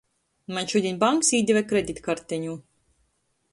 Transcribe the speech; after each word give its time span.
Maņ 0.57 0.69
šudiņ 0.73 0.97
banks 1.03 1.29
īdeve 1.41 1.63
kreditkarteņu. 1.73 2.59